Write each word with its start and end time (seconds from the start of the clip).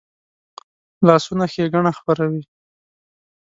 لاسونه 1.07 1.45
ښېګڼه 1.53 1.91
خپروي 1.97 2.41